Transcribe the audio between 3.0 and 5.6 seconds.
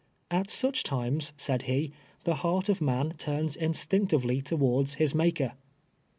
turns instinct ively towards his Maker.